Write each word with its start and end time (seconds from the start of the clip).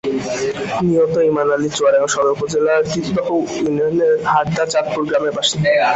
নিহত 0.85 1.15
ইমান 1.29 1.47
আলী 1.55 1.69
চুয়াডাঙ্গার 1.77 2.11
সদর 2.15 2.33
উপজেলার 2.35 2.81
তিতুদহ 2.91 3.27
ইউনিয়নের 3.59 4.13
হারদা 4.31 4.63
চাঁদপুর 4.71 5.03
গ্রামের 5.09 5.33
বাসিন্দা। 5.37 5.69